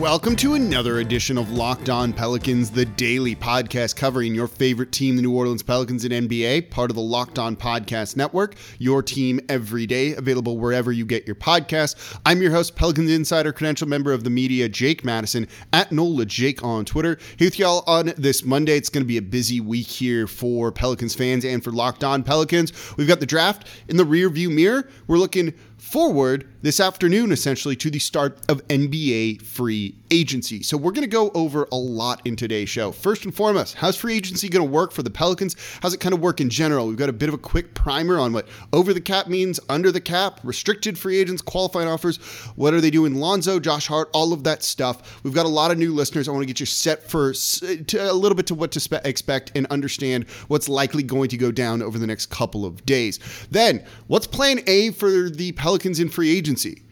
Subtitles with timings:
[0.00, 5.16] Welcome to another edition of Locked On Pelicans, the daily podcast covering your favorite team,
[5.16, 9.40] the New Orleans Pelicans and NBA, part of the Locked On Podcast Network, your team
[9.48, 12.18] every day, available wherever you get your podcasts.
[12.26, 16.62] I'm your host, Pelicans Insider, credential member of the media, Jake Madison, at NOLA Jake
[16.62, 17.18] on Twitter.
[17.38, 18.76] Here with y'all on this Monday.
[18.76, 22.22] It's going to be a busy week here for Pelicans fans and for Locked On
[22.22, 22.70] Pelicans.
[22.98, 24.90] We've got the draft in the rear view mirror.
[25.06, 25.54] We're looking
[25.86, 30.60] forward this afternoon, essentially, to the start of NBA free agency.
[30.64, 32.90] So, we're going to go over a lot in today's show.
[32.90, 35.54] First and foremost, how's free agency going to work for the Pelicans?
[35.80, 36.88] How's it kind of work in general?
[36.88, 39.92] We've got a bit of a quick primer on what over the cap means, under
[39.92, 42.16] the cap, restricted free agents, qualifying offers.
[42.56, 43.14] What are they doing?
[43.14, 45.22] Lonzo, Josh Hart, all of that stuff.
[45.22, 46.28] We've got a lot of new listeners.
[46.28, 49.52] I want to get you set for a little bit to what to spe- expect
[49.54, 53.20] and understand what's likely going to go down over the next couple of days.
[53.52, 56.82] Then, what's plan A for the Pelicans in free agency?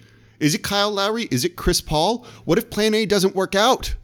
[0.41, 1.29] Is it Kyle Lowry?
[1.31, 2.27] Is it Chris Paul?
[2.45, 3.95] What if plan A doesn't work out?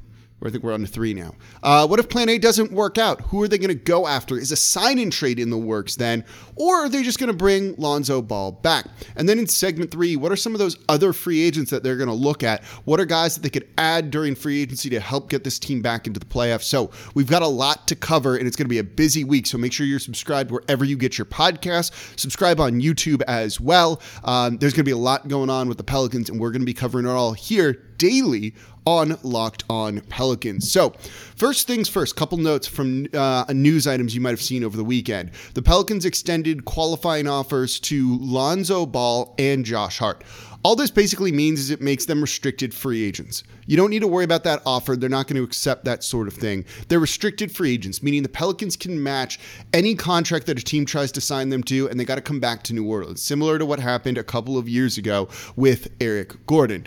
[0.42, 1.34] I think we're on to three now.
[1.62, 3.20] Uh, what if plan A doesn't work out?
[3.22, 4.38] Who are they going to go after?
[4.38, 6.24] Is a sign in trade in the works then?
[6.56, 8.86] Or are they just going to bring Lonzo Ball back?
[9.16, 11.96] And then in segment three, what are some of those other free agents that they're
[11.96, 12.64] going to look at?
[12.84, 15.82] What are guys that they could add during free agency to help get this team
[15.82, 16.64] back into the playoffs?
[16.64, 19.46] So we've got a lot to cover and it's going to be a busy week.
[19.46, 22.18] So make sure you're subscribed wherever you get your podcast.
[22.18, 24.00] Subscribe on YouTube as well.
[24.24, 26.62] Um, there's going to be a lot going on with the Pelicans and we're going
[26.62, 28.54] to be covering it all here daily
[28.86, 30.72] on Locked On Pelicans.
[30.72, 30.90] So,
[31.36, 34.84] first things first, couple notes from uh, news items you might have seen over the
[34.84, 35.32] weekend.
[35.52, 40.24] The Pelicans extended qualifying offers to Lonzo Ball and Josh Hart.
[40.62, 43.44] All this basically means is it makes them restricted free agents.
[43.66, 44.96] You don't need to worry about that offer.
[44.96, 46.66] They're not going to accept that sort of thing.
[46.88, 49.38] They're restricted free agents, meaning the Pelicans can match
[49.72, 52.40] any contract that a team tries to sign them to, and they got to come
[52.40, 56.46] back to New Orleans, similar to what happened a couple of years ago with Eric
[56.46, 56.86] Gordon.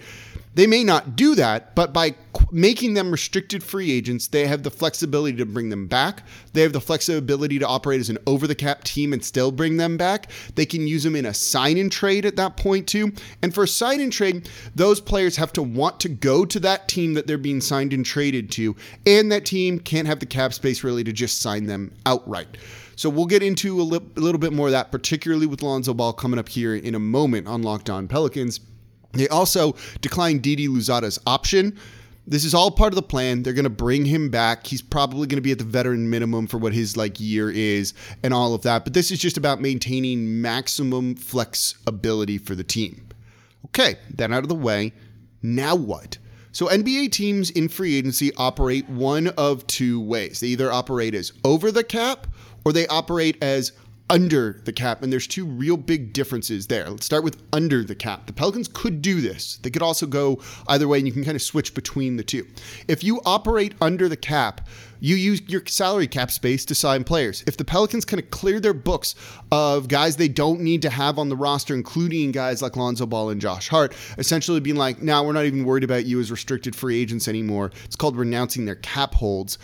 [0.55, 2.15] They may not do that, but by
[2.51, 6.23] making them restricted free agents, they have the flexibility to bring them back.
[6.53, 9.77] They have the flexibility to operate as an over the cap team and still bring
[9.77, 10.29] them back.
[10.55, 13.13] They can use them in a sign in trade at that point, too.
[13.41, 16.87] And for a sign in trade, those players have to want to go to that
[16.87, 18.75] team that they're being signed and traded to,
[19.05, 22.57] and that team can't have the cap space really to just sign them outright.
[22.95, 25.95] So we'll get into a, li- a little bit more of that, particularly with Lonzo
[25.95, 28.59] Ball coming up here in a moment on Locked On Pelicans.
[29.13, 31.77] They also declined Didi Louzada's option.
[32.25, 33.43] This is all part of the plan.
[33.43, 34.65] They're going to bring him back.
[34.65, 37.93] He's probably going to be at the veteran minimum for what his like year is
[38.23, 38.85] and all of that.
[38.85, 43.07] But this is just about maintaining maximum flexibility for the team.
[43.67, 44.93] Okay, that out of the way.
[45.41, 46.17] Now what?
[46.53, 50.39] So NBA teams in free agency operate one of two ways.
[50.39, 52.27] They either operate as over the cap
[52.63, 53.73] or they operate as
[54.13, 56.87] under the cap, and there's two real big differences there.
[56.87, 58.27] Let's start with under the cap.
[58.27, 59.57] The Pelicans could do this.
[59.63, 62.45] They could also go either way, and you can kind of switch between the two.
[62.87, 64.69] If you operate under the cap,
[64.99, 67.43] you use your salary cap space to sign players.
[67.47, 69.15] If the Pelicans kind of clear their books
[69.51, 73.31] of guys they don't need to have on the roster, including guys like Lonzo Ball
[73.31, 76.29] and Josh Hart, essentially being like, now nah, we're not even worried about you as
[76.29, 77.71] restricted free agents anymore.
[77.83, 79.57] It's called renouncing their cap holds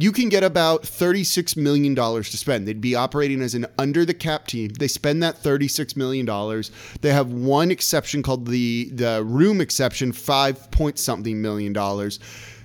[0.00, 2.68] you can get about $36 million to spend.
[2.68, 4.68] They'd be operating as an under the cap team.
[4.68, 6.24] They spend that $36 million.
[7.00, 12.20] They have one exception called the, the room exception, five point something million dollars.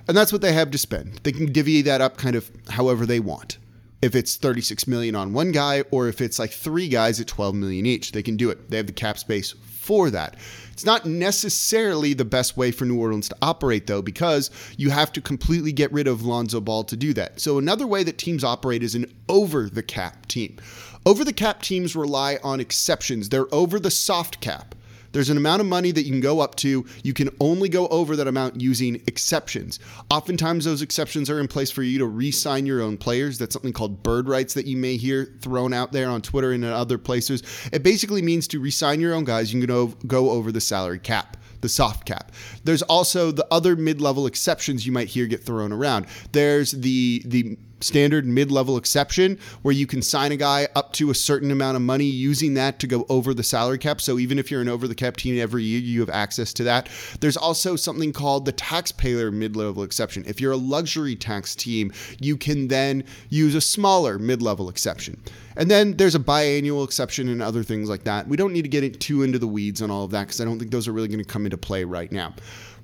[0.07, 1.21] And that's what they have to spend.
[1.23, 3.57] They can divvy that up kind of however they want.
[4.03, 7.55] If it's 36 million on one guy or if it's like three guys at 12
[7.55, 8.69] million each, they can do it.
[8.69, 10.35] They have the cap space for that.
[10.71, 15.11] It's not necessarily the best way for New Orleans to operate, though, because you have
[15.13, 17.39] to completely get rid of Lonzo Ball to do that.
[17.39, 20.57] So, another way that teams operate is an over the cap team.
[21.05, 24.73] Over the cap teams rely on exceptions, they're over the soft cap.
[25.13, 26.85] There's an amount of money that you can go up to.
[27.03, 29.79] You can only go over that amount using exceptions.
[30.11, 33.37] Oftentimes, those exceptions are in place for you to re sign your own players.
[33.37, 36.65] That's something called bird rights that you may hear thrown out there on Twitter and
[36.65, 37.43] in other places.
[37.71, 40.99] It basically means to re sign your own guys, you can go, over the salary
[40.99, 42.33] cap the soft cap.
[42.65, 46.07] There's also the other mid-level exceptions you might hear get thrown around.
[46.33, 51.15] There's the the standard mid-level exception where you can sign a guy up to a
[51.15, 54.01] certain amount of money using that to go over the salary cap.
[54.01, 56.63] So even if you're an over the cap team every year, you have access to
[56.63, 56.89] that.
[57.19, 60.23] There's also something called the taxpayer mid-level exception.
[60.25, 65.21] If you're a luxury tax team, you can then use a smaller mid-level exception.
[65.55, 68.27] And then there's a biannual exception and other things like that.
[68.27, 70.45] We don't need to get too into the weeds on all of that because I
[70.45, 72.33] don't think those are really going to come into play right now.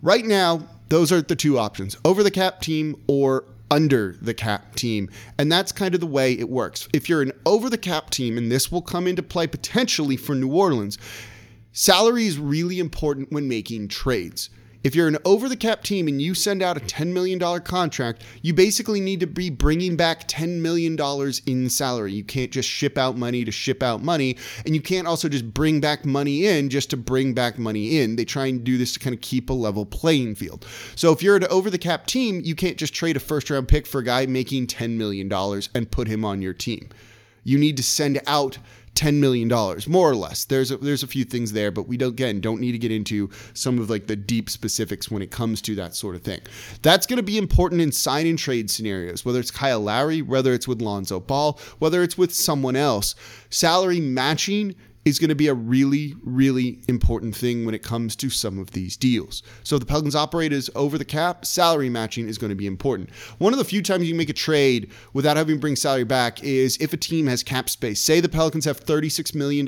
[0.01, 4.75] Right now, Those are the two options over the cap team or under the cap
[4.75, 5.09] team.
[5.37, 6.87] And that's kind of the way it works.
[6.93, 10.35] If you're an over the cap team, and this will come into play potentially for
[10.35, 10.97] New Orleans,
[11.71, 14.49] salary is really important when making trades.
[14.81, 18.23] If you're an over the cap team and you send out a $10 million contract,
[18.41, 20.97] you basically need to be bringing back $10 million
[21.45, 22.13] in salary.
[22.13, 24.37] You can't just ship out money to ship out money.
[24.65, 28.15] And you can't also just bring back money in just to bring back money in.
[28.15, 30.65] They try and do this to kind of keep a level playing field.
[30.95, 33.67] So if you're an over the cap team, you can't just trade a first round
[33.67, 35.29] pick for a guy making $10 million
[35.75, 36.89] and put him on your team.
[37.43, 38.59] You need to send out
[38.99, 40.43] ten million dollars, more or less.
[40.43, 42.91] There's a, there's a few things there, but we don't, again don't need to get
[42.91, 46.41] into some of like the deep specifics when it comes to that sort of thing.
[46.81, 50.53] That's going to be important in sign and trade scenarios, whether it's Kyle Lowry, whether
[50.53, 53.15] it's with Lonzo Ball, whether it's with someone else.
[53.49, 54.75] Salary matching
[55.05, 58.71] is going to be a really, really important thing when it comes to some of
[58.71, 59.43] these deals.
[59.63, 63.09] So the Pelicans operate as over the cap, salary matching is going to be important.
[63.37, 66.43] One of the few times you make a trade without having to bring salary back
[66.43, 67.99] is if a team has cap space.
[67.99, 69.67] Say the Pelicans have $36 million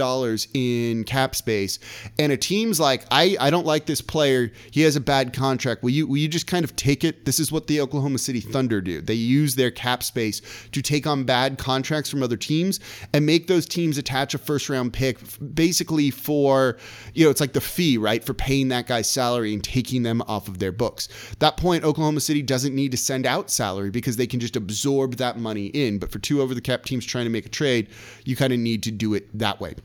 [0.54, 1.80] in cap space,
[2.20, 4.52] and a team's like, I, I don't like this player.
[4.72, 5.84] He has a bad contract.
[5.84, 7.26] Will you will you just kind of take it?
[7.26, 9.02] This is what the Oklahoma City Thunder do.
[9.02, 10.42] They use their cap space
[10.72, 12.80] to take on bad contracts from other teams
[13.14, 15.21] and make those teams attach a first round pick
[15.54, 16.78] basically for,
[17.14, 20.22] you know, it's like the fee, right, for paying that guy's salary and taking them
[20.28, 21.08] off of their books.
[21.40, 25.16] That point, Oklahoma City doesn't need to send out salary because they can just absorb
[25.16, 26.00] that money in.
[26.00, 27.90] But for two over the cap teams trying to make a trade,
[28.26, 29.76] you kind of need to do it that way.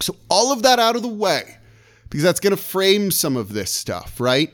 [0.00, 1.56] So, all of that out of the way,
[2.08, 4.52] because that's going to frame some of this stuff, right?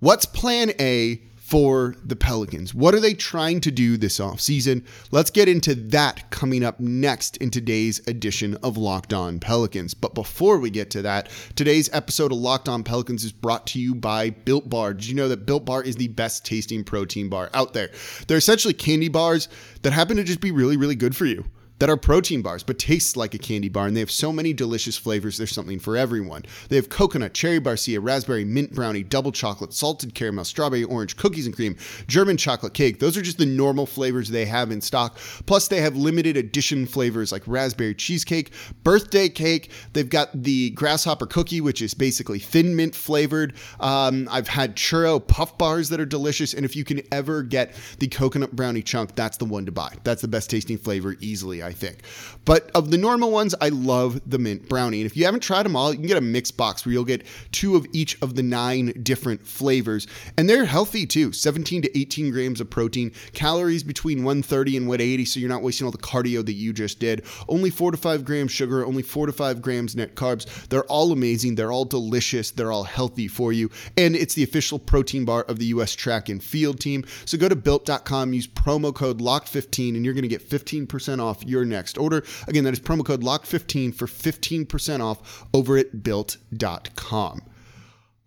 [0.00, 1.20] What's plan A
[1.54, 2.74] for the Pelicans.
[2.74, 4.84] What are they trying to do this offseason?
[5.12, 9.94] Let's get into that coming up next in today's edition of Locked On Pelicans.
[9.94, 13.78] But before we get to that, today's episode of Locked On Pelicans is brought to
[13.78, 14.94] you by Built Bar.
[14.94, 17.92] Did you know that Built Bar is the best tasting protein bar out there?
[18.26, 19.48] They're essentially candy bars
[19.82, 21.44] that happen to just be really, really good for you
[21.78, 24.52] that are protein bars but taste like a candy bar and they have so many
[24.52, 26.44] delicious flavors there's something for everyone.
[26.68, 31.46] They have coconut cherry barcia raspberry mint brownie double chocolate salted caramel strawberry orange cookies
[31.46, 31.76] and cream
[32.06, 33.00] german chocolate cake.
[33.00, 35.18] Those are just the normal flavors they have in stock.
[35.46, 39.70] Plus they have limited edition flavors like raspberry cheesecake birthday cake.
[39.92, 43.54] They've got the grasshopper cookie which is basically thin mint flavored.
[43.80, 47.74] Um, i've had churro puff bars that are delicious and if you can ever get
[47.98, 49.92] the coconut brownie chunk that's the one to buy.
[50.04, 51.98] That's the best tasting flavor easily I think.
[52.44, 55.00] But of the normal ones, I love the mint brownie.
[55.00, 57.04] And if you haven't tried them all, you can get a mixed box where you'll
[57.04, 60.06] get two of each of the nine different flavors.
[60.36, 65.24] And they're healthy too 17 to 18 grams of protein, calories between 130 and 180,
[65.24, 67.24] so you're not wasting all the cardio that you just did.
[67.48, 70.68] Only four to five grams sugar, only four to five grams net carbs.
[70.68, 71.54] They're all amazing.
[71.54, 72.50] They're all delicious.
[72.50, 73.70] They're all healthy for you.
[73.96, 75.94] And it's the official protein bar of the U.S.
[75.94, 77.04] track and field team.
[77.24, 81.44] So go to built.com, use promo code LOCKED15, and you're going to get 15% off
[81.44, 82.24] your your next order.
[82.48, 87.42] Again, that is promo code LOCK15 for 15% off over at built.com.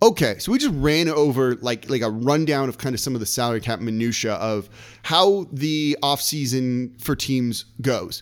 [0.02, 3.20] Okay, so we just ran over like like a rundown of kind of some of
[3.20, 4.70] the salary cap minutia of
[5.02, 8.22] how the offseason for teams goes.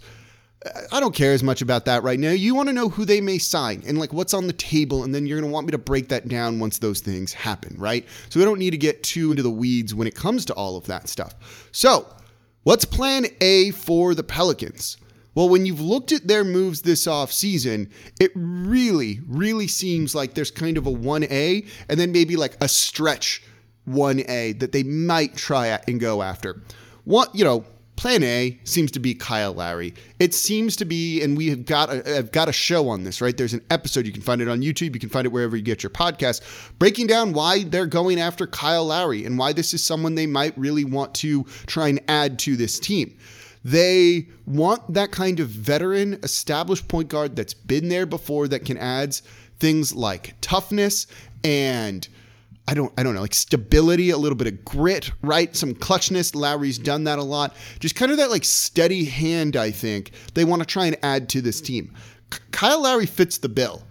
[0.92, 2.31] I don't care as much about that right now.
[2.31, 5.14] You want to know who they may sign and like what's on the table, and
[5.14, 8.07] then you're going to want me to break that down once those things happen, right?
[8.30, 10.78] So we don't need to get too into the weeds when it comes to all
[10.78, 11.35] of that stuff.
[11.71, 12.07] So
[12.66, 14.98] What's plan A for the Pelicans?
[15.36, 20.50] Well, when you've looked at their moves this offseason, it really, really seems like there's
[20.50, 23.44] kind of a 1A and then maybe like a stretch
[23.88, 26.64] 1A that they might try and go after.
[27.04, 29.94] What, you know, Plan A seems to be Kyle Lowry.
[30.19, 33.21] It seems to be, and we have got a, have got a show on this,
[33.21, 33.35] right?
[33.35, 34.06] There's an episode.
[34.06, 34.94] You can find it on YouTube.
[34.94, 36.42] You can find it wherever you get your podcast,
[36.78, 40.57] breaking down why they're going after Kyle Lowry and why this is someone they might
[40.57, 43.18] really want to try and add to this team.
[43.64, 48.78] They want that kind of veteran, established point guard that's been there before that can
[48.78, 49.19] add
[49.57, 51.07] things like toughness
[51.44, 52.07] and
[52.68, 55.56] I don't I don't know, like stability, a little bit of grit, right?
[55.56, 56.36] Some clutchness.
[56.36, 57.56] Lowry's done that a lot.
[57.80, 61.30] Just kind of that like steady hand, I think, they want to try and add
[61.30, 61.94] to this team.
[62.52, 63.84] Kyle Lowry fits the bill.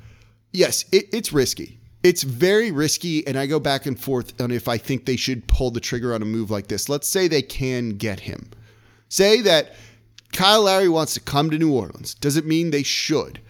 [0.52, 1.78] Yes, it, it's risky.
[2.02, 5.46] It's very risky, and I go back and forth on if I think they should
[5.46, 6.88] pull the trigger on a move like this.
[6.88, 8.50] Let's say they can get him.
[9.08, 9.74] Say that
[10.32, 12.14] Kyle Lowry wants to come to New Orleans.
[12.14, 13.40] Does it mean they should?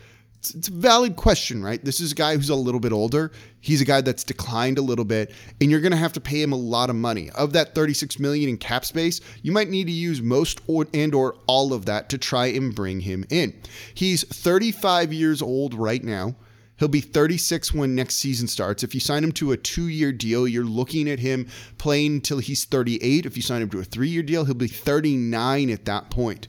[0.45, 1.83] It's, it's a valid question, right?
[1.83, 3.33] This is a guy who's a little bit older.
[3.61, 6.43] He's a guy that's declined a little bit, and you're going to have to pay
[6.43, 7.31] him a lot of money.
[7.31, 11.15] Of that 36 million in cap space, you might need to use most or and
[11.15, 13.55] or all of that to try and bring him in.
[13.95, 16.37] He's 35 years old right now.
[16.77, 18.83] He'll be 36 when next season starts.
[18.83, 21.47] If you sign him to a two year deal, you're looking at him
[21.79, 23.25] playing until he's 38.
[23.25, 26.49] If you sign him to a three year deal, he'll be 39 at that point.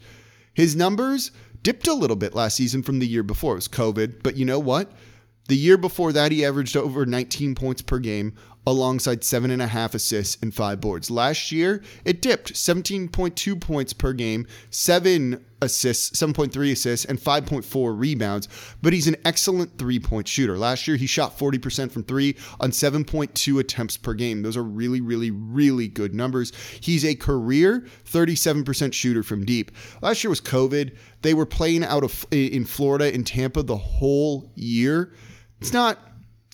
[0.53, 1.31] His numbers
[1.65, 3.53] dipped a little bit last season from the year before.
[3.53, 4.91] It was COVID, but you know what?
[5.48, 8.36] The year before that, he averaged over 19 points per game
[8.67, 11.12] alongside seven and a half assists and five boards.
[11.12, 18.48] Last year, it dipped 17.2 points per game, seven assists, 7.3 assists, and 5.4 rebounds.
[18.81, 20.57] But he's an excellent three point shooter.
[20.57, 24.41] Last year, he shot 40% from three on 7.2 attempts per game.
[24.41, 26.51] Those are really, really, really good numbers.
[26.79, 29.72] He's a career 37% shooter from deep.
[30.01, 30.95] Last year was COVID.
[31.22, 35.13] They were playing out of in Florida in Tampa the whole year
[35.62, 36.00] it's not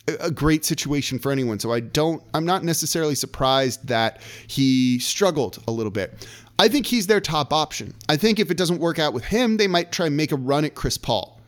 [0.08, 1.60] a great situation for anyone.
[1.60, 6.28] So I don't, I'm not necessarily surprised that he struggled a little bit.
[6.60, 7.94] I think he's their top option.
[8.10, 10.36] I think if it doesn't work out with him, they might try and make a
[10.36, 11.40] run at Chris Paul.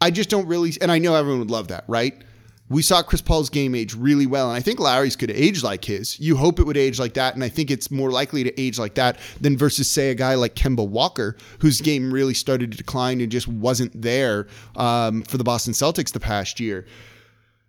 [0.00, 2.22] I just don't really, and I know everyone would love that, right?
[2.70, 5.84] We saw Chris Paul's game age really well, and I think Lowry's could age like
[5.84, 6.18] his.
[6.18, 8.78] You hope it would age like that, and I think it's more likely to age
[8.78, 12.76] like that than versus, say, a guy like Kemba Walker, whose game really started to
[12.76, 14.46] decline and just wasn't there
[14.76, 16.86] um, for the Boston Celtics the past year.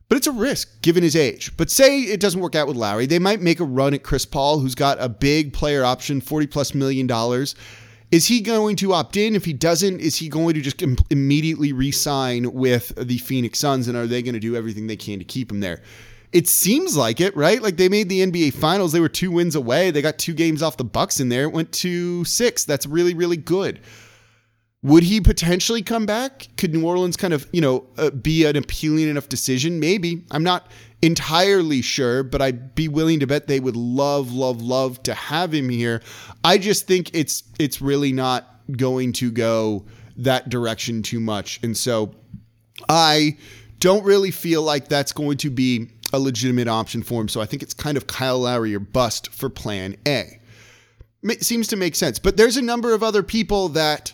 [0.08, 1.56] But it's a risk given his age.
[1.58, 4.26] But say it doesn't work out with Lowry, they might make a run at Chris
[4.26, 7.56] Paul, who's got a big player option, 40 plus million dollars.
[8.12, 9.36] Is he going to opt in?
[9.36, 13.60] If he doesn't, is he going to just Im- immediately re sign with the Phoenix
[13.60, 13.88] Suns?
[13.88, 15.82] And are they going to do everything they can to keep him there?
[16.32, 17.62] It seems like it, right?
[17.62, 18.92] Like they made the NBA Finals.
[18.92, 19.90] They were two wins away.
[19.90, 21.44] They got two games off the Bucks in there.
[21.44, 22.64] It went to six.
[22.64, 23.80] That's really, really good.
[24.86, 26.48] Would he potentially come back?
[26.58, 29.80] Could New Orleans kind of, you know, uh, be an appealing enough decision?
[29.80, 30.24] Maybe.
[30.30, 30.68] I'm not
[31.02, 35.52] entirely sure, but I'd be willing to bet they would love, love, love to have
[35.52, 36.04] him here.
[36.44, 39.86] I just think it's it's really not going to go
[40.18, 41.60] that direction too much.
[41.64, 42.14] And so
[42.88, 43.38] I
[43.80, 47.28] don't really feel like that's going to be a legitimate option for him.
[47.28, 50.40] So I think it's kind of Kyle Lowry or bust for plan A.
[51.24, 52.20] It seems to make sense.
[52.20, 54.14] But there's a number of other people that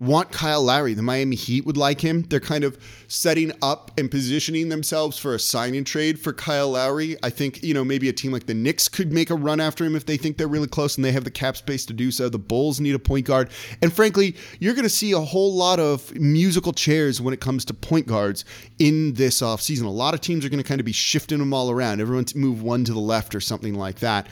[0.00, 0.94] want Kyle Lowry.
[0.94, 2.22] The Miami Heat would like him.
[2.22, 6.70] They're kind of setting up and positioning themselves for a sign and trade for Kyle
[6.70, 7.18] Lowry.
[7.22, 9.84] I think, you know, maybe a team like the Knicks could make a run after
[9.84, 12.10] him if they think they're really close and they have the cap space to do
[12.10, 12.30] so.
[12.30, 13.50] The Bulls need a point guard.
[13.82, 17.66] And frankly, you're going to see a whole lot of musical chairs when it comes
[17.66, 18.46] to point guards
[18.78, 19.84] in this offseason.
[19.84, 22.00] A lot of teams are going to kind of be shifting them all around.
[22.00, 24.28] Everyone to move one to the left or something like that.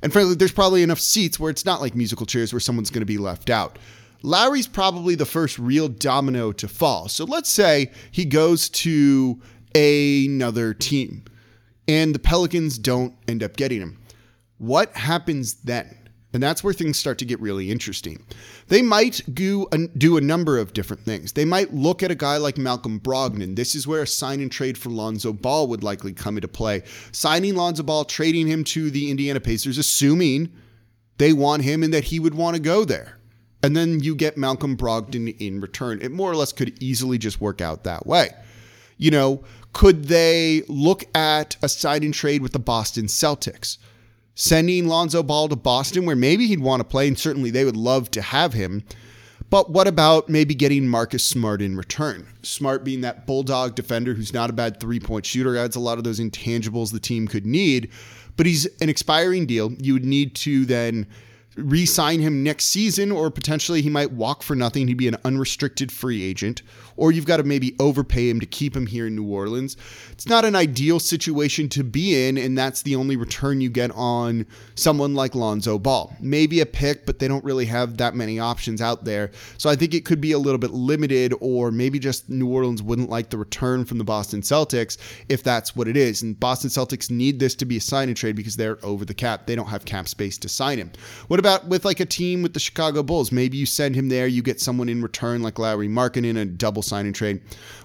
[0.00, 3.00] And frankly, there's probably enough seats where it's not like musical chairs where someone's going
[3.00, 3.80] to be left out.
[4.22, 7.08] Lowry's probably the first real domino to fall.
[7.08, 9.40] So let's say he goes to
[9.74, 11.24] another team
[11.86, 13.98] and the Pelicans don't end up getting him.
[14.58, 15.94] What happens then?
[16.34, 18.26] And that's where things start to get really interesting.
[18.66, 21.32] They might do a, do a number of different things.
[21.32, 23.56] They might look at a guy like Malcolm Brogdon.
[23.56, 26.82] This is where a sign and trade for Lonzo Ball would likely come into play.
[27.12, 30.52] Signing Lonzo Ball, trading him to the Indiana Pacers, assuming
[31.16, 33.17] they want him and that he would want to go there
[33.62, 36.00] and then you get Malcolm Brogdon in return.
[36.00, 38.30] It more or less could easily just work out that way.
[38.96, 43.78] You know, could they look at a sign and trade with the Boston Celtics?
[44.34, 47.76] Sending Lonzo Ball to Boston, where maybe he'd want to play, and certainly they would
[47.76, 48.84] love to have him.
[49.50, 52.26] But what about maybe getting Marcus Smart in return?
[52.42, 55.98] Smart being that bulldog defender who's not a bad three point shooter, adds a lot
[55.98, 57.90] of those intangibles the team could need.
[58.36, 59.72] But he's an expiring deal.
[59.72, 61.06] You would need to then
[61.58, 64.88] re sign him next season, or potentially he might walk for nothing.
[64.88, 66.62] He'd be an unrestricted free agent,
[66.96, 69.76] or you've got to maybe overpay him to keep him here in New Orleans.
[70.12, 73.90] It's not an ideal situation to be in, and that's the only return you get
[73.92, 76.14] on someone like Lonzo Ball.
[76.20, 79.30] Maybe a pick, but they don't really have that many options out there.
[79.56, 82.82] So I think it could be a little bit limited, or maybe just New Orleans
[82.82, 84.96] wouldn't like the return from the Boston Celtics
[85.28, 86.22] if that's what it is.
[86.22, 89.14] And Boston Celtics need this to be a sign and trade because they're over the
[89.14, 89.46] cap.
[89.46, 90.92] They don't have cap space to sign him.
[91.28, 93.32] What about about with like a team with the Chicago Bulls?
[93.32, 96.44] Maybe you send him there, you get someone in return like Lauri Markkanen in a
[96.44, 97.40] double signing trade.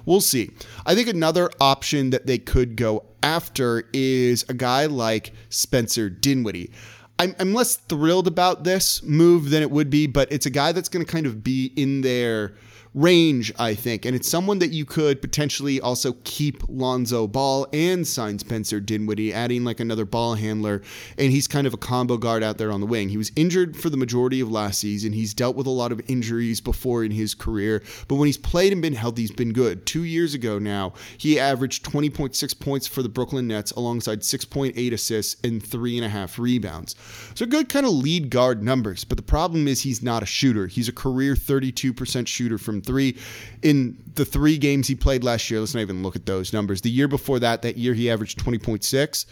[0.05, 0.51] We'll see.
[0.85, 6.71] I think another option that they could go after is a guy like Spencer Dinwiddie.
[7.19, 10.71] I'm, I'm less thrilled about this move than it would be, but it's a guy
[10.73, 12.55] that's going to kind of be in there
[12.93, 14.05] range, I think.
[14.05, 19.33] And it's someone that you could potentially also keep Lonzo Ball and sign Spencer Dinwiddie,
[19.33, 20.81] adding like another ball handler.
[21.17, 23.09] And he's kind of a combo guard out there on the wing.
[23.09, 25.13] He was injured for the majority of last season.
[25.13, 28.71] He's dealt with a lot of injuries before in his career, but when he's played
[28.71, 29.85] and been healthy, he's been good.
[29.85, 35.41] Two years ago now, he averaged 20.6 points for the Brooklyn Nets alongside 6.8 assists
[35.43, 36.95] and three and a half rebounds.
[37.33, 39.03] So good kind of lead guard numbers.
[39.03, 40.67] But the problem is he's not a shooter.
[40.67, 43.17] He's a career 32% shooter from three.
[43.61, 46.81] In the three games he played last year, let's not even look at those numbers.
[46.81, 49.25] The year before that, that year he averaged 20.6,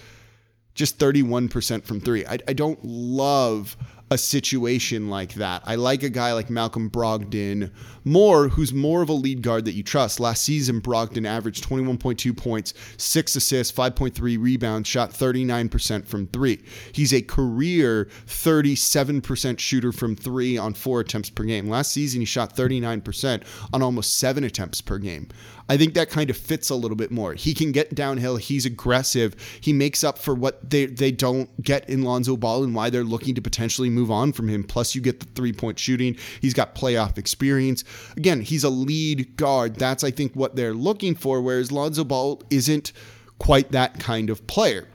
[0.73, 2.25] just 31% from three.
[2.25, 3.77] I, I don't love
[4.11, 5.63] a situation like that.
[5.65, 7.71] I like a guy like Malcolm Brogdon
[8.03, 10.19] more, who's more of a lead guard that you trust.
[10.19, 16.61] Last season, Brogdon averaged 21.2 points, six assists, 5.3 rebounds, shot 39% from three.
[16.91, 21.69] He's a career 37% shooter from three on four attempts per game.
[21.69, 25.29] Last season, he shot 39% on almost seven attempts per game.
[25.71, 27.33] I think that kind of fits a little bit more.
[27.33, 28.35] He can get downhill.
[28.35, 29.37] He's aggressive.
[29.61, 33.05] He makes up for what they, they don't get in Lonzo Ball and why they're
[33.05, 34.65] looking to potentially move on from him.
[34.65, 36.17] Plus, you get the three point shooting.
[36.41, 37.85] He's got playoff experience.
[38.17, 39.77] Again, he's a lead guard.
[39.77, 42.91] That's, I think, what they're looking for, whereas Lonzo Ball isn't
[43.39, 44.89] quite that kind of player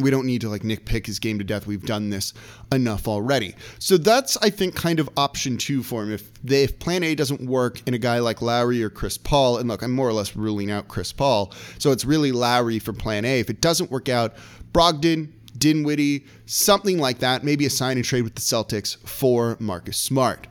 [0.00, 1.66] we don't need to like nitpick his game to death.
[1.66, 2.34] We've done this
[2.70, 3.54] enough already.
[3.78, 6.12] So that's I think kind of option two for him.
[6.12, 9.58] If they if plan A doesn't work in a guy like Lowry or Chris Paul,
[9.58, 11.52] and look, I'm more or less ruling out Chris Paul.
[11.78, 13.40] So it's really Lowry for plan A.
[13.40, 14.34] If it doesn't work out,
[14.72, 19.96] Brogdon, Dinwiddie, something like that, maybe a sign and trade with the Celtics for Marcus
[19.96, 20.46] Smart.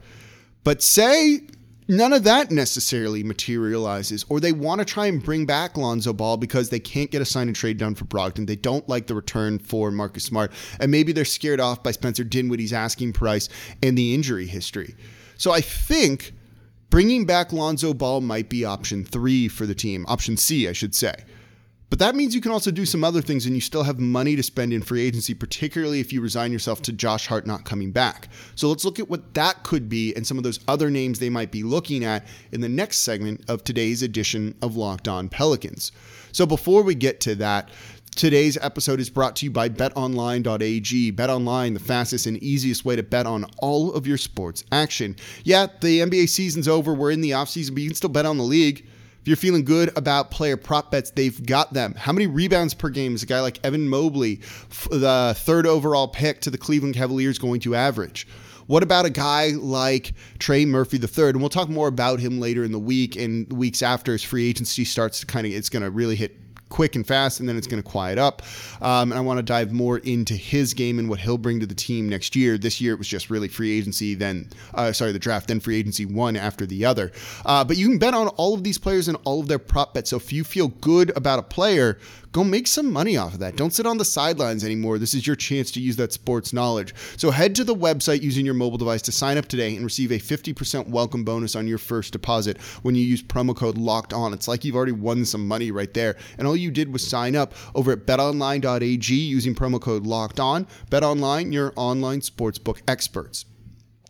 [0.63, 1.41] But say
[1.91, 6.37] none of that necessarily materializes, or they want to try and bring back Lonzo Ball
[6.37, 8.47] because they can't get a sign and trade done for Brogdon.
[8.47, 12.23] They don't like the return for Marcus Smart, and maybe they're scared off by Spencer
[12.23, 13.49] Dinwiddie's asking price
[13.83, 14.95] and the injury history.
[15.37, 16.33] So I think
[16.89, 20.95] bringing back Lonzo Ball might be option three for the team, option C, I should
[20.95, 21.13] say.
[21.91, 24.37] But that means you can also do some other things and you still have money
[24.37, 27.91] to spend in free agency, particularly if you resign yourself to Josh Hart not coming
[27.91, 28.29] back.
[28.55, 31.29] So let's look at what that could be and some of those other names they
[31.29, 35.91] might be looking at in the next segment of today's edition of Locked On Pelicans.
[36.31, 37.69] So before we get to that,
[38.13, 41.13] Today's episode is brought to you by betonline.ag.
[41.13, 45.15] BetOnline, the fastest and easiest way to bet on all of your sports action.
[45.45, 46.93] Yeah, the NBA season's over.
[46.93, 48.85] We're in the offseason, but you can still bet on the league.
[49.21, 51.93] If you're feeling good about player prop bets, they've got them.
[51.93, 54.41] How many rebounds per game is a guy like Evan Mobley,
[54.89, 58.27] the third overall pick to the Cleveland Cavaliers, going to average?
[58.65, 61.29] What about a guy like Trey Murphy III?
[61.29, 64.49] And we'll talk more about him later in the week and weeks after his free
[64.49, 67.57] agency starts to kind of, it's going to really hit quick and fast, and then
[67.57, 68.41] it's going to quiet up.
[68.81, 71.67] Um, and I want to dive more into his game and what he'll bring to
[71.67, 72.57] the team next year.
[72.57, 75.77] This year it was just really free agency, then uh, sorry, the draft, then free
[75.77, 77.11] agency one after the other.
[77.45, 79.93] Uh, but you can bet on all of these players and all of their prop
[79.93, 80.09] bets.
[80.09, 81.99] So if you feel good about a player,
[82.31, 83.55] go make some money off of that.
[83.55, 84.97] Don't sit on the sidelines anymore.
[84.97, 86.95] This is your chance to use that sports knowledge.
[87.17, 90.11] So head to the website using your mobile device to sign up today and receive
[90.11, 94.33] a 50% welcome bonus on your first deposit when you use promo code locked on.
[94.33, 96.15] It's like you've already won some money right there.
[96.37, 100.67] And all you did was sign up over at betonline.ag using promo code locked on.
[100.89, 103.45] BetOnline, your online sportsbook experts.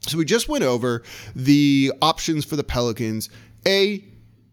[0.07, 1.03] So we just went over
[1.35, 3.29] the options for the Pelicans.
[3.67, 4.03] A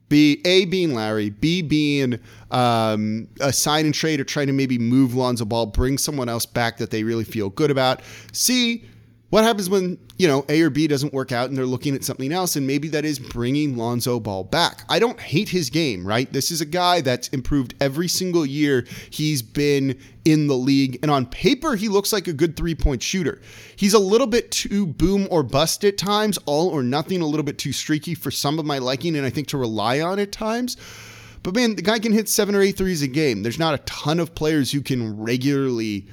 [0.08, 2.18] B A being Lowry, B being
[2.50, 6.46] um, a sign and trade or trying to maybe move Lonzo Ball, bring someone else
[6.46, 8.00] back that they really feel good about.
[8.32, 8.84] C
[9.30, 12.02] what happens when, you know, A or B doesn't work out and they're looking at
[12.02, 12.56] something else?
[12.56, 14.84] And maybe that is bringing Lonzo Ball back.
[14.88, 16.32] I don't hate his game, right?
[16.32, 20.98] This is a guy that's improved every single year he's been in the league.
[21.02, 23.42] And on paper, he looks like a good three point shooter.
[23.76, 27.44] He's a little bit too boom or bust at times, all or nothing, a little
[27.44, 30.32] bit too streaky for some of my liking, and I think to rely on at
[30.32, 30.78] times.
[31.42, 33.42] But man, the guy can hit seven or eight threes a game.
[33.42, 36.08] There's not a ton of players who can regularly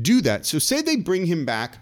[0.00, 0.44] do that.
[0.44, 1.78] So, say they bring him back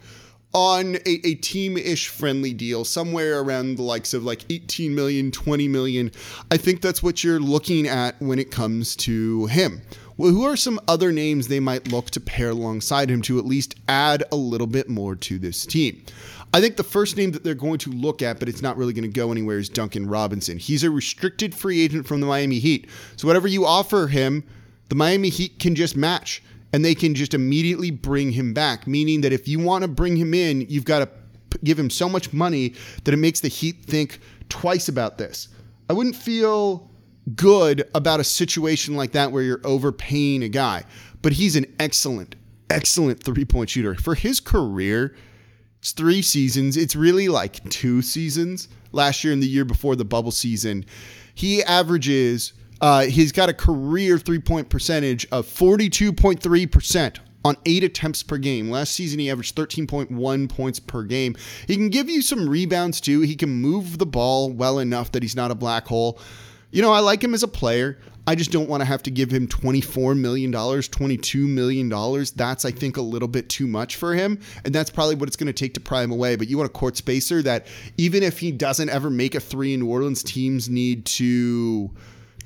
[0.56, 5.68] on a, a team-ish friendly deal somewhere around the likes of like 18 million 20
[5.68, 6.10] million
[6.50, 9.82] i think that's what you're looking at when it comes to him
[10.16, 13.44] well, who are some other names they might look to pair alongside him to at
[13.44, 16.02] least add a little bit more to this team
[16.54, 18.94] I think the first name that they're going to look at, but it's not really
[18.94, 20.56] going to go anywhere, is Duncan Robinson.
[20.56, 22.88] He's a restricted free agent from the Miami Heat.
[23.16, 24.42] So whatever you offer him,
[24.88, 26.42] the Miami Heat can just match
[26.76, 28.86] and they can just immediately bring him back.
[28.86, 31.08] Meaning that if you want to bring him in, you've got to
[31.64, 35.48] give him so much money that it makes the Heat think twice about this.
[35.88, 36.90] I wouldn't feel
[37.34, 40.84] good about a situation like that where you're overpaying a guy,
[41.22, 42.36] but he's an excellent,
[42.68, 43.94] excellent three point shooter.
[43.94, 45.16] For his career,
[45.78, 46.76] it's three seasons.
[46.76, 48.68] It's really like two seasons.
[48.92, 50.84] Last year and the year before the bubble season,
[51.34, 58.22] he averages uh, he's got a career three point percentage of 42.3% on eight attempts
[58.22, 58.70] per game.
[58.70, 61.36] Last season, he averaged 13.1 points per game.
[61.66, 63.20] He can give you some rebounds too.
[63.20, 66.18] He can move the ball well enough that he's not a black hole.
[66.72, 67.98] you know, I like him as a player.
[68.28, 71.88] I just don't want to have to give him $24 million, $22 million.
[72.34, 74.40] That's, I think, a little bit too much for him.
[74.64, 76.34] And that's probably what it's going to take to pry him away.
[76.34, 79.74] But you want a court spacer that, even if he doesn't ever make a three
[79.74, 81.92] in New Orleans, teams need to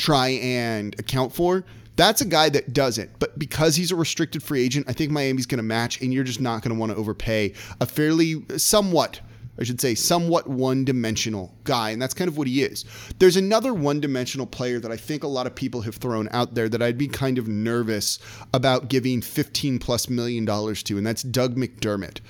[0.00, 1.64] try and account for.
[1.96, 3.18] That's a guy that doesn't.
[3.18, 6.24] But because he's a restricted free agent, I think Miami's going to match, and you're
[6.24, 9.20] just not going to want to overpay a fairly, somewhat
[9.58, 11.90] I should say, somewhat one dimensional guy.
[11.90, 12.86] And that's kind of what he is.
[13.18, 16.54] There's another one dimensional player that I think a lot of people have thrown out
[16.54, 18.18] there that I'd be kind of nervous
[18.54, 22.20] about giving 15 plus million dollars to, and that's Doug McDermott.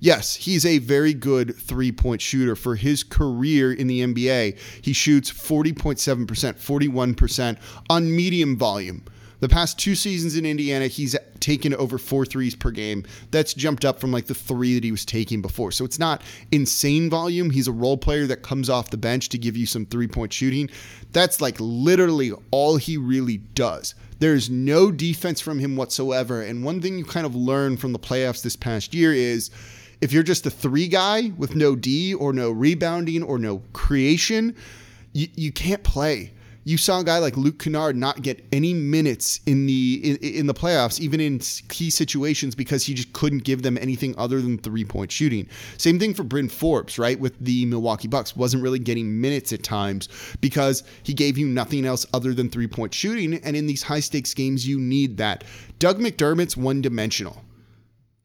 [0.00, 2.56] Yes, he's a very good three point shooter.
[2.56, 7.58] For his career in the NBA, he shoots 40.7%, 41%
[7.90, 9.04] on medium volume.
[9.40, 13.04] The past two seasons in Indiana, he's taken over four threes per game.
[13.30, 15.72] That's jumped up from like the three that he was taking before.
[15.72, 17.50] So it's not insane volume.
[17.50, 20.32] He's a role player that comes off the bench to give you some three point
[20.32, 20.68] shooting.
[21.12, 23.94] That's like literally all he really does.
[24.18, 26.42] There's no defense from him whatsoever.
[26.42, 29.50] And one thing you kind of learn from the playoffs this past year is
[30.00, 34.54] if you're just a three guy with no D or no rebounding or no creation,
[35.12, 36.32] you, you can't play
[36.64, 40.46] you saw a guy like Luke Kennard not get any minutes in the in, in,
[40.46, 44.58] the playoffs, even in key situations, because he just couldn't give them anything other than
[44.58, 45.48] three point shooting.
[45.78, 47.18] Same thing for Bryn Forbes, right?
[47.18, 50.08] With the Milwaukee Bucks, wasn't really getting minutes at times
[50.40, 53.34] because he gave you nothing else other than three point shooting.
[53.34, 55.44] And in these high stakes games, you need that.
[55.78, 57.42] Doug McDermott's one dimensional.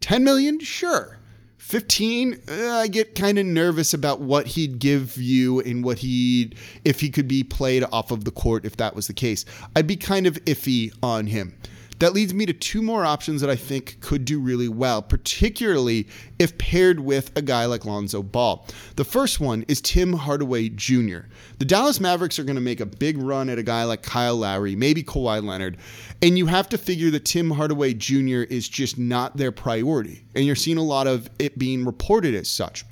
[0.01, 0.59] 10 million?
[0.59, 1.17] Sure.
[1.65, 6.53] 15 uh, i get kind of nervous about what he'd give you and what he
[6.83, 9.45] if he could be played off of the court if that was the case.
[9.75, 11.57] I'd be kind of iffy on him
[11.99, 16.07] that leads me to two more options that I think could do really well, particularly
[16.39, 18.67] if paired with a guy like Lonzo Ball.
[18.95, 21.19] The first one is Tim Hardaway Jr.
[21.59, 24.37] The Dallas Mavericks are going to make a big run at a guy like Kyle
[24.37, 25.77] Lowry, maybe Kawhi Leonard,
[26.21, 28.43] and you have to figure that Tim Hardaway Jr.
[28.49, 30.25] is just not their priority.
[30.35, 32.83] And you're seeing a lot of it being reported as such.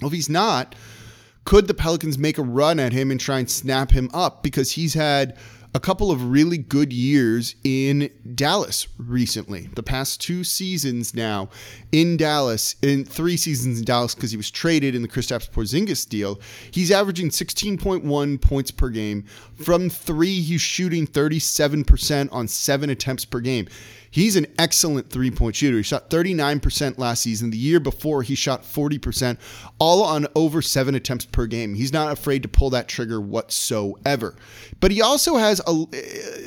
[0.00, 0.74] Well, if he's not,
[1.44, 4.42] could the Pelicans make a run at him and try and snap him up?
[4.42, 5.36] Because he's had
[5.74, 9.70] a couple of really good years in Dallas recently.
[9.74, 11.48] The past two seasons now
[11.92, 16.06] in Dallas, in three seasons in Dallas because he was traded in the Kristaps Porzingis
[16.06, 19.24] deal, he's averaging 16.1 points per game.
[19.56, 23.66] From three, he's shooting 37% on seven attempts per game.
[24.12, 25.78] He's an excellent three point shooter.
[25.78, 27.50] He shot 39% last season.
[27.50, 29.38] The year before, he shot 40%,
[29.78, 31.74] all on over seven attempts per game.
[31.74, 34.36] He's not afraid to pull that trigger whatsoever.
[34.80, 35.86] But he also has a,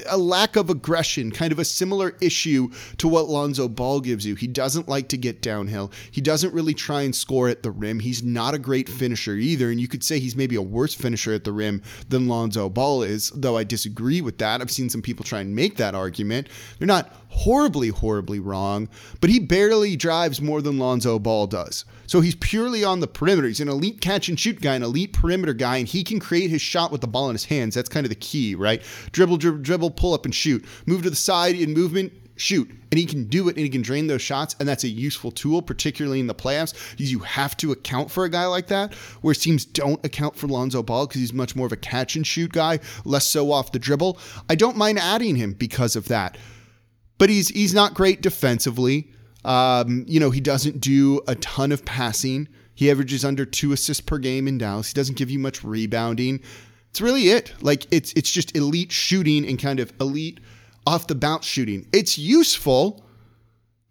[0.07, 4.35] a lack of aggression, kind of a similar issue to what Lonzo Ball gives you.
[4.35, 5.91] He doesn't like to get downhill.
[6.11, 7.99] He doesn't really try and score at the rim.
[7.99, 9.71] He's not a great finisher either.
[9.71, 13.01] And you could say he's maybe a worse finisher at the rim than Lonzo Ball
[13.01, 14.61] is, though I disagree with that.
[14.61, 16.49] I've seen some people try and make that argument.
[16.77, 17.11] They're not
[17.55, 18.89] horribly, horribly wrong,
[19.21, 21.85] but he barely drives more than Lonzo Ball does.
[22.05, 23.47] So he's purely on the perimeter.
[23.47, 26.49] He's an elite catch and shoot guy, an elite perimeter guy, and he can create
[26.49, 27.73] his shot with the ball in his hands.
[27.73, 28.83] That's kind of the key, right?
[29.13, 30.65] Dribble, dribble, dribble, pull up and shoot.
[30.85, 32.69] Move to the side in movement, shoot.
[32.91, 34.57] And he can do it and he can drain those shots.
[34.59, 38.29] And that's a useful tool, particularly in the playoffs, you have to account for a
[38.29, 41.71] guy like that, where teams don't account for Lonzo Ball because he's much more of
[41.71, 44.19] a catch and shoot guy, less so off the dribble.
[44.49, 46.37] I don't mind adding him because of that
[47.17, 49.11] but he's he's not great defensively.
[49.43, 52.47] Um, you know, he doesn't do a ton of passing.
[52.73, 54.89] He averages under two assists per game in Dallas.
[54.89, 56.41] He doesn't give you much rebounding.
[56.89, 57.53] It's really it.
[57.61, 60.39] Like it's it's just elite shooting and kind of elite
[60.87, 61.87] off the bounce shooting.
[61.93, 63.05] It's useful,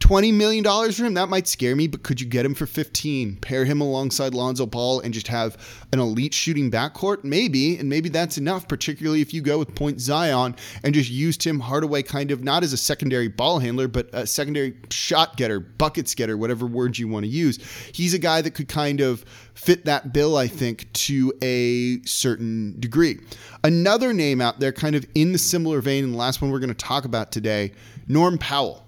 [0.05, 3.37] $20 million for him, that might scare me, but could you get him for 15?
[3.37, 5.57] Pair him alongside Lonzo Ball and just have
[5.95, 7.25] an elite shooting backcourt?
[7.25, 11.39] Maybe, and maybe that's enough, particularly if you go with Point Zion and just use
[11.39, 15.59] Tim Hardaway kind of not as a secondary ball handler, but a secondary shot getter,
[15.59, 17.59] buckets getter, whatever words you want to use.
[17.95, 22.79] He's a guy that could kind of fit that bill, I think, to a certain
[22.79, 23.21] degree.
[23.63, 26.59] Another name out there, kind of in the similar vein, and the last one we're
[26.59, 27.73] going to talk about today,
[28.07, 28.83] Norm Powell.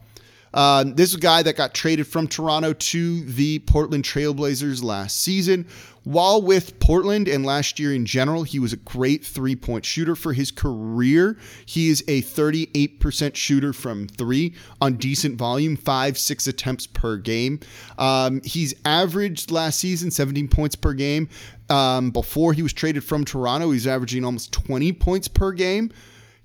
[0.57, 5.21] Uh, this is a guy that got traded from Toronto to the Portland Trailblazers last
[5.21, 5.67] season.
[6.05, 10.17] While with Portland and last year in general, he was a great three point shooter
[10.17, 11.37] for his career.
[11.67, 17.61] He is a 38% shooter from three on decent volume, five, six attempts per game.
[17.99, 21.29] Um, he's averaged last season 17 points per game.
[21.69, 25.91] Um, before he was traded from Toronto, he's averaging almost 20 points per game.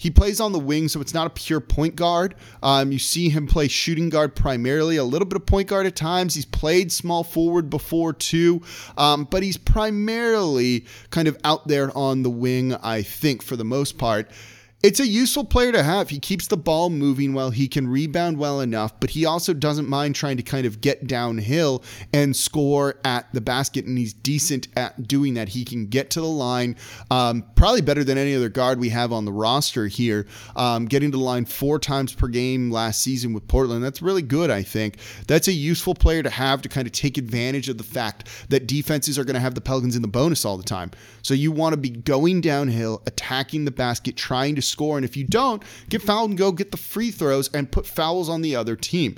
[0.02, 2.34] He plays on the wing, so it's not a pure point guard.
[2.64, 5.96] Um, you see him play shooting guard primarily, a little bit of point guard at
[5.96, 6.34] times.
[6.34, 8.64] He's played small forward before too,
[8.98, 13.64] um, but he's primarily kind of out there on the wing, I think, for the
[13.64, 14.32] most part.
[14.84, 16.10] It's a useful player to have.
[16.10, 17.52] He keeps the ball moving well.
[17.52, 21.06] He can rebound well enough, but he also doesn't mind trying to kind of get
[21.06, 23.86] downhill and score at the basket.
[23.86, 25.50] And he's decent at doing that.
[25.50, 26.78] He can get to the line,
[27.12, 30.26] um, probably better than any other guard we have on the roster here.
[30.56, 33.84] Um, getting to the line four times per game last season with Portland.
[33.84, 34.98] That's really good, I think.
[35.28, 38.66] That's a useful player to have to kind of take advantage of the fact that
[38.66, 40.90] defenses are going to have the Pelicans in the bonus all the time.
[41.22, 44.98] So you want to be going downhill, attacking the basket, trying to score.
[44.98, 48.30] And if you don't, get fouled and go get the free throws and put fouls
[48.30, 49.18] on the other team.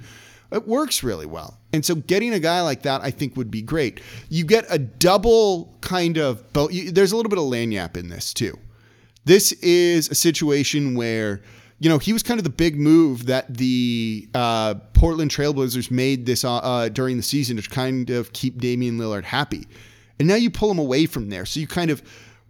[0.51, 1.57] It works really well.
[1.71, 4.01] And so getting a guy like that, I think, would be great.
[4.29, 8.59] You get a double kind of, there's a little bit of lagniappe in this too.
[9.25, 11.41] This is a situation where,
[11.79, 16.25] you know, he was kind of the big move that the uh, Portland Trailblazers made
[16.25, 19.67] this uh, uh, during the season to kind of keep Damian Lillard happy.
[20.19, 21.45] And now you pull him away from there.
[21.45, 22.03] So you kind of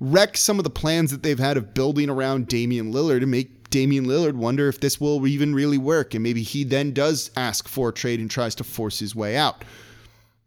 [0.03, 3.69] wreck some of the plans that they've had of building around Damian Lillard and make
[3.69, 6.13] Damian Lillard wonder if this will even really work.
[6.13, 9.37] And maybe he then does ask for a trade and tries to force his way
[9.37, 9.63] out.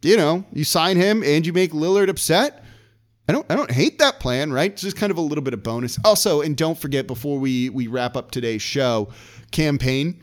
[0.03, 2.65] You know, you sign him and you make Lillard upset.
[3.29, 4.71] I don't I don't hate that plan, right?
[4.71, 5.99] It's just kind of a little bit of bonus.
[6.05, 9.09] Also, and don't forget before we we wrap up today's show,
[9.51, 10.23] Cam Payne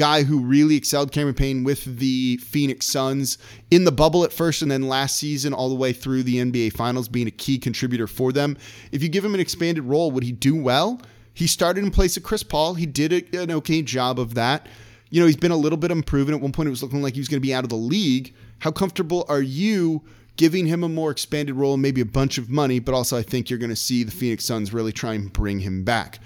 [0.00, 3.36] guy who really excelled Cameron Payne with the Phoenix Suns
[3.70, 6.72] in the bubble at first and then last season all the way through the NBA
[6.72, 8.56] Finals being a key contributor for them.
[8.92, 11.02] If you give him an expanded role, would he do well?
[11.34, 12.72] He started in place of Chris Paul.
[12.72, 14.68] He did an okay job of that.
[15.10, 16.34] You know, he's been a little bit improving.
[16.34, 17.76] At one point, it was looking like he was going to be out of the
[17.76, 18.34] league.
[18.60, 20.00] How comfortable are you
[20.36, 22.78] giving him a more expanded role and maybe a bunch of money?
[22.78, 25.58] But also, I think you're going to see the Phoenix Suns really try and bring
[25.58, 26.20] him back.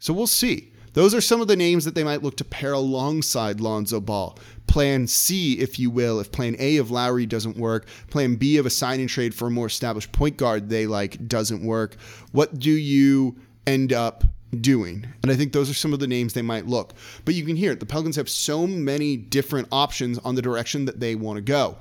[0.00, 0.72] So we'll see.
[0.94, 4.38] Those are some of the names that they might look to pair alongside Lonzo Ball.
[4.66, 8.66] Plan C, if you will, if plan A of Lowry doesn't work, plan B of
[8.66, 11.96] a sign and trade for a more established point guard they like doesn't work.
[12.32, 14.24] What do you end up
[14.60, 15.06] doing.
[15.22, 16.94] And I think those are some of the names they might look.
[17.24, 17.80] But you can hear it.
[17.80, 21.76] The Pelicans have so many different options on the direction that they want to go.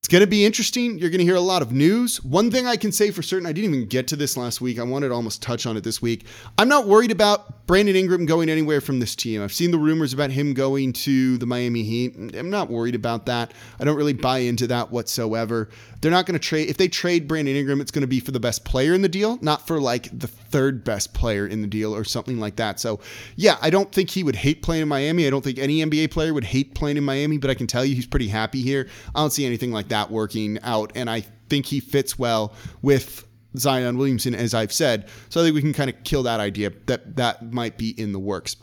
[0.00, 0.98] It's going to be interesting.
[0.98, 2.24] You're going to hear a lot of news.
[2.24, 4.78] One thing I can say for certain, I didn't even get to this last week.
[4.78, 6.24] I wanted to almost touch on it this week.
[6.56, 9.42] I'm not worried about Brandon Ingram going anywhere from this team.
[9.42, 12.16] I've seen the rumors about him going to the Miami Heat.
[12.34, 13.52] I'm not worried about that.
[13.78, 15.68] I don't really buy into that whatsoever.
[16.00, 16.70] They're not going to trade.
[16.70, 19.08] If they trade Brandon Ingram, it's going to be for the best player in the
[19.08, 22.80] deal, not for like the third best player in the deal or something like that.
[22.80, 23.00] So,
[23.36, 25.26] yeah, I don't think he would hate playing in Miami.
[25.26, 27.84] I don't think any NBA player would hate playing in Miami, but I can tell
[27.84, 28.88] you he's pretty happy here.
[29.14, 30.92] I don't see anything like that working out.
[30.94, 33.26] And I think he fits well with
[33.56, 35.08] Zion Williamson, as I've said.
[35.28, 38.12] So I think we can kind of kill that idea that that might be in
[38.12, 38.56] the works.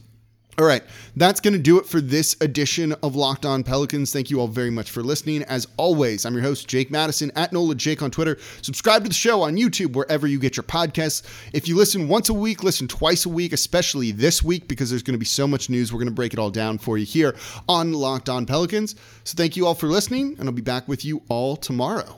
[0.60, 0.82] All right,
[1.15, 4.12] that's going to do it for this edition of Locked On Pelicans.
[4.12, 5.43] Thank you all very much for listening.
[5.43, 8.39] As always, I'm your host, Jake Madison, at NOLA Jake on Twitter.
[8.63, 11.22] Subscribe to the show on YouTube, wherever you get your podcasts.
[11.54, 15.04] If you listen once a week, listen twice a week, especially this week, because there's
[15.04, 15.93] going to be so much news.
[15.93, 17.36] We're going to break it all down for you here
[17.70, 18.96] on Locked On Pelicans.
[19.26, 22.17] So thank you all for listening, and I'll be back with you all tomorrow.